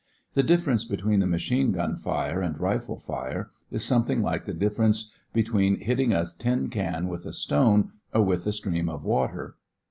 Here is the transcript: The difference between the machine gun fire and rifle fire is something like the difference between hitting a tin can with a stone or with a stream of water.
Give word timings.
The 0.33 0.41
difference 0.41 0.83
between 0.83 1.19
the 1.19 1.27
machine 1.27 1.71
gun 1.71 1.95
fire 1.95 2.41
and 2.41 2.59
rifle 2.59 2.97
fire 2.97 3.51
is 3.69 3.85
something 3.85 4.23
like 4.23 4.45
the 4.45 4.53
difference 4.55 5.11
between 5.31 5.79
hitting 5.81 6.11
a 6.11 6.25
tin 6.39 6.69
can 6.71 7.07
with 7.07 7.27
a 7.27 7.33
stone 7.33 7.91
or 8.11 8.23
with 8.23 8.47
a 8.47 8.51
stream 8.51 8.89
of 8.89 9.03
water. 9.03 9.57